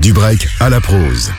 [0.00, 1.32] Du break à la prose.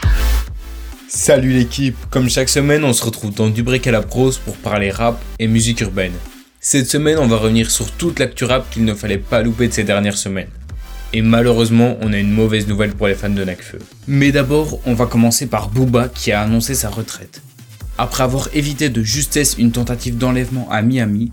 [1.07, 4.57] Salut l'équipe, comme chaque semaine on se retrouve dans Du break à la prose pour
[4.57, 6.11] parler rap et musique urbaine.
[6.59, 9.73] Cette semaine on va revenir sur toute l'actu rap qu'il ne fallait pas louper de
[9.73, 10.49] ces dernières semaines.
[11.13, 13.79] Et malheureusement on a une mauvaise nouvelle pour les fans de Necfeu.
[14.09, 17.41] Mais d'abord on va commencer par Booba qui a annoncé sa retraite.
[17.97, 21.31] Après avoir évité de justesse une tentative d'enlèvement à Miami,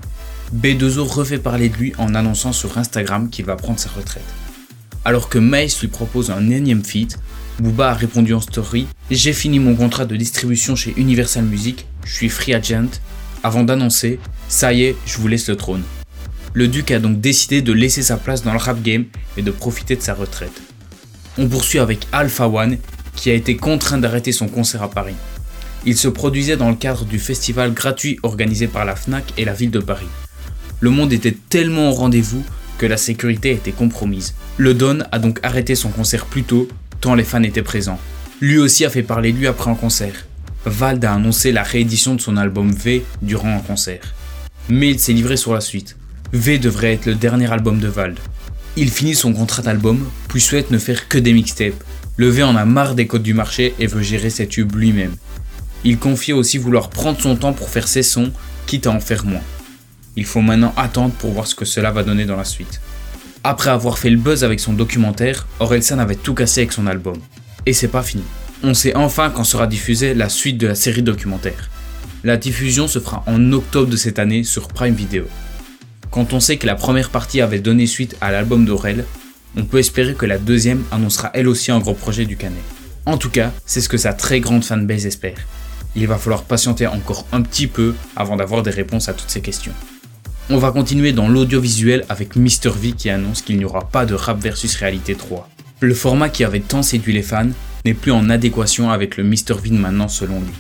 [0.55, 4.23] B2O refait parler de lui en annonçant sur Instagram qu'il va prendre sa retraite.
[5.07, 7.17] Alors que Mace lui propose un énième feat,
[7.61, 12.13] Booba a répondu en story J'ai fini mon contrat de distribution chez Universal Music, je
[12.13, 12.89] suis free agent,
[13.45, 15.85] avant d'annoncer Ça y est, je vous laisse le trône.
[16.55, 19.05] Le duc a donc décidé de laisser sa place dans le rap game
[19.37, 20.61] et de profiter de sa retraite.
[21.39, 22.77] On poursuit avec Alpha One,
[23.15, 25.15] qui a été contraint d'arrêter son concert à Paris.
[25.85, 29.55] Il se produisait dans le cadre du festival gratuit organisé par la FNAC et la
[29.55, 30.09] ville de Paris.
[30.81, 32.45] Le monde était tellement au rendez-vous
[32.79, 34.35] que la sécurité était compromise.
[34.57, 36.69] Le Don a donc arrêté son concert plus tôt,
[37.01, 37.99] tant les fans étaient présents.
[38.41, 40.27] Lui aussi a fait parler de lui après un concert.
[40.65, 44.15] Vald a annoncé la réédition de son album V durant un concert.
[44.69, 45.97] Mais il s'est livré sur la suite.
[46.33, 48.19] V devrait être le dernier album de Vald.
[48.77, 51.83] Il finit son contrat d'album, puis souhaite ne faire que des mixtapes.
[52.17, 55.15] Le V en a marre des codes du marché et veut gérer ses tubes lui-même.
[55.85, 58.33] Il confie aussi vouloir prendre son temps pour faire ses sons,
[58.67, 59.43] quitte à en faire moins.
[60.17, 62.81] Il faut maintenant attendre pour voir ce que cela va donner dans la suite.
[63.45, 67.17] Après avoir fait le buzz avec son documentaire, Orelsan avait tout cassé avec son album.
[67.67, 68.25] Et c'est pas fini.
[68.63, 71.71] On sait enfin quand sera diffusée la suite de la série documentaire.
[72.25, 75.25] La diffusion se fera en octobre de cette année sur Prime Video.
[76.11, 79.05] Quand on sait que la première partie avait donné suite à l'album d'Aurel,
[79.57, 82.65] on peut espérer que la deuxième annoncera elle aussi un gros projet du Canet.
[83.05, 85.39] En tout cas, c'est ce que sa très grande fanbase espère.
[85.95, 89.41] Il va falloir patienter encore un petit peu avant d'avoir des réponses à toutes ces
[89.41, 89.73] questions.
[90.49, 94.15] On va continuer dans l'audiovisuel avec Mr V qui annonce qu'il n'y aura pas de
[94.15, 95.49] rap versus réalité 3.
[95.81, 97.49] Le format qui avait tant séduit les fans
[97.85, 100.53] n'est plus en adéquation avec le Mr V de maintenant selon lui.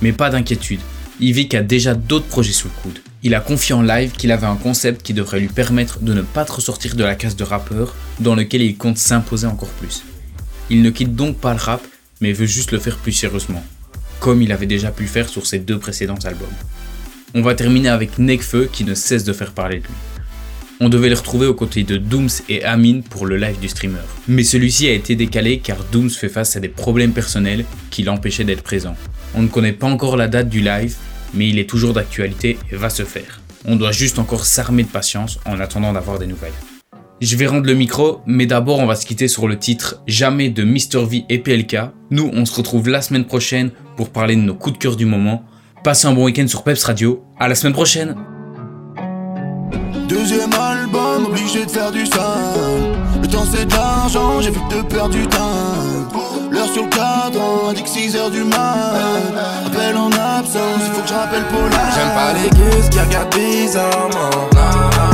[0.00, 0.78] Mais pas d'inquiétude,
[1.18, 3.00] Yvick a déjà d'autres projets sous le coude.
[3.24, 6.22] Il a confié en live qu'il avait un concept qui devrait lui permettre de ne
[6.22, 10.04] pas trop sortir de la case de rappeur dans lequel il compte s'imposer encore plus.
[10.70, 11.82] Il ne quitte donc pas le rap,
[12.20, 13.64] mais veut juste le faire plus sérieusement,
[14.20, 16.46] comme il avait déjà pu le faire sur ses deux précédents albums.
[17.34, 19.94] On va terminer avec Nekfeu qui ne cesse de faire parler de lui.
[20.78, 24.04] On devait les retrouver aux côtés de Dooms et Amin pour le live du streamer.
[24.28, 28.44] Mais celui-ci a été décalé car Dooms fait face à des problèmes personnels qui l'empêchaient
[28.44, 28.94] d'être présent.
[29.34, 30.94] On ne connaît pas encore la date du live,
[31.34, 33.40] mais il est toujours d'actualité et va se faire.
[33.64, 36.52] On doit juste encore s'armer de patience en attendant d'avoir des nouvelles.
[37.22, 40.50] Je vais rendre le micro, mais d'abord on va se quitter sur le titre Jamais
[40.50, 41.76] de Mr V et PLK.
[42.10, 45.06] Nous, on se retrouve la semaine prochaine pour parler de nos coups de cœur du
[45.06, 45.42] moment.
[45.86, 47.22] Passez un bon week-end sur Peps Radio.
[47.38, 48.16] À la semaine prochaine.
[50.08, 52.96] Deuxième album, obligé de faire du sale.
[53.22, 56.18] Le temps c'est de l'argent, j'ai vite de perdre du temps.
[56.50, 58.96] L'heure sur le cadran, dit que 6 heures du mat.
[59.64, 61.78] Appel en absence, il faut que je rappelle Paula.
[61.94, 64.48] J'aime pas les gus qui regardent bizarrement.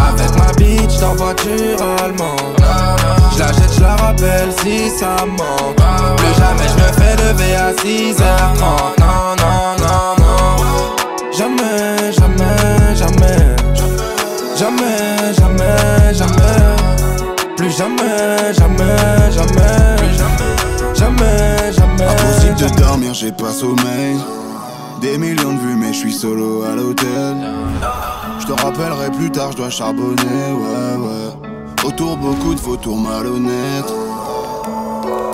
[0.09, 2.57] Avec ma bitch dans voiture allemande.
[3.35, 5.77] Je la jette, je la rappelle si ça manque.
[6.17, 9.02] Plus jamais je me fais lever à 6h30.
[18.55, 20.95] Jamais, jamais, jamais.
[20.95, 22.05] Jamais, jamais.
[22.05, 24.17] Impossible de dormir, j'ai pas sommeil.
[25.01, 27.37] Des millions de vues, mais je suis solo à l'hôtel.
[28.41, 31.87] Je te rappellerai plus tard, je dois charbonner, ouais, ouais.
[31.87, 33.93] Autour beaucoup de vautours malhonnêtes.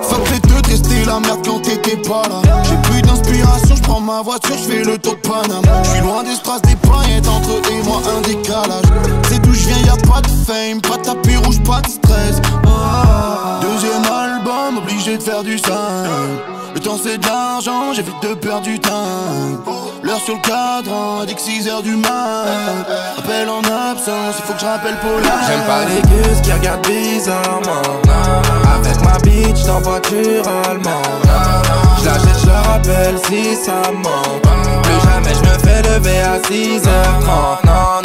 [0.03, 2.43] Fuck tester la merde quand t'étais pas là.
[2.65, 5.63] J'ai plus d'inspiration, je prends ma voiture, je fais le tour de Paname.
[5.85, 8.85] Je suis loin des strass des paillettes, entre eux et moi un décalage.
[9.29, 11.89] C'est d'où je viens, y a pas de fame, pas de tapis rouge, pas de
[11.89, 12.41] stress.
[12.67, 13.61] Ah.
[13.63, 16.09] Deuxième album, obligé de faire du sale.
[16.75, 18.91] Le temps c'est de l'argent, j'ai vite de perdre du temps.
[20.03, 22.47] L'heure sur le cadran, dit que 6 heures du mat.
[23.19, 25.35] Appel en absence, il faut que je rappelle Paula.
[25.47, 28.08] J'aime pas les gus qui regardent bizarrement.
[29.69, 31.29] Bitch dans voiture allemande.
[32.01, 34.43] Je la jette, je la rappelle si ça manque.
[34.83, 37.98] Plus jamais je me fais lever à 6h30.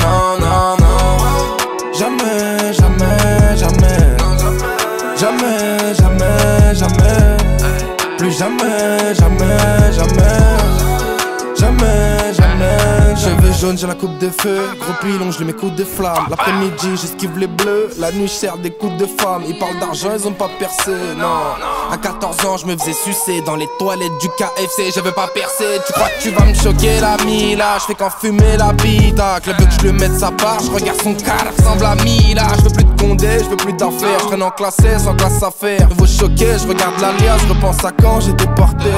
[13.77, 14.60] J'ai la coupe de feu.
[14.77, 16.27] Gros pilon, je lui mets coups de flamme.
[16.30, 17.89] L'après-midi, j'esquive les bleus.
[17.98, 19.44] La nuit, je sers des coups de femmes.
[19.48, 21.56] Ils parlent d'argent, ils ont pas percé, non.
[21.92, 24.92] À 14 ans, je me faisais sucer dans les toilettes du KFC.
[24.94, 25.80] Je veux pas percer.
[25.88, 27.56] Tu crois que tu vas me choquer, l'ami?
[27.56, 27.77] Là?
[27.80, 29.21] Je fais qu'en fumer la bite.
[29.45, 30.60] Le veut que je le mette sa part.
[30.60, 32.48] Je regarde son car, ressemble à Mila.
[32.57, 34.19] Je veux plus de condé, je veux plus d'affaires.
[34.19, 35.88] Je traîne en classe sans classe à faire.
[35.98, 38.92] Vous choquer, je regarde l'alias, je repense à quand j'étais porté.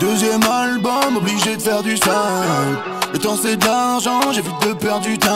[0.00, 2.12] Deuxième album, obligé de faire du sale.
[3.12, 5.28] Le temps c'est de l'argent, j'ai vite de perdre du temps.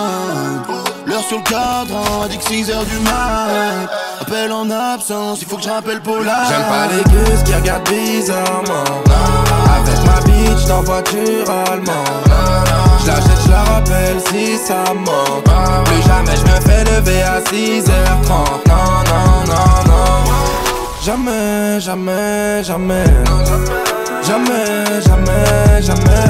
[1.07, 3.89] L'heure sur le cadran, dit que 6 heures du mat.
[4.21, 6.45] Appel en absence, il faut que je rappelle Paula.
[6.49, 8.85] J'aime pas les gus qui regardent bizarrement.
[9.77, 12.31] Avec ma bitch dans voiture allemande.
[13.03, 15.85] Je la jette, je la rappelle si ça manque.
[15.87, 18.29] Plus jamais je me fais lever à 6h30.
[18.29, 18.77] Non,
[19.09, 20.31] non, non, non.
[21.03, 23.05] Jamais, jamais, jamais
[24.31, 26.25] jamais, jamais, jamais.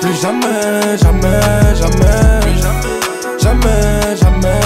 [0.00, 2.40] Plus jamais, jamais, jamais.
[2.62, 4.65] Jamais, jamais, jamais.